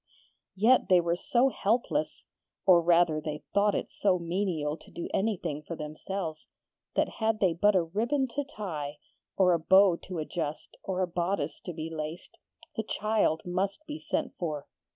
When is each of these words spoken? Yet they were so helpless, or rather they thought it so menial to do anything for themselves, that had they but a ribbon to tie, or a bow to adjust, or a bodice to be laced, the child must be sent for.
Yet 0.55 0.89
they 0.89 0.99
were 0.99 1.15
so 1.15 1.49
helpless, 1.49 2.25
or 2.65 2.81
rather 2.81 3.21
they 3.21 3.43
thought 3.53 3.75
it 3.75 3.91
so 3.91 4.17
menial 4.17 4.75
to 4.77 4.89
do 4.89 5.07
anything 5.13 5.61
for 5.61 5.75
themselves, 5.75 6.47
that 6.95 7.07
had 7.19 7.39
they 7.39 7.53
but 7.53 7.75
a 7.75 7.83
ribbon 7.83 8.27
to 8.29 8.43
tie, 8.43 8.97
or 9.37 9.53
a 9.53 9.59
bow 9.59 9.97
to 9.97 10.17
adjust, 10.17 10.75
or 10.81 11.01
a 11.01 11.07
bodice 11.07 11.61
to 11.65 11.71
be 11.71 11.91
laced, 11.93 12.39
the 12.75 12.81
child 12.81 13.43
must 13.45 13.85
be 13.85 13.99
sent 13.99 14.33
for. 14.39 14.65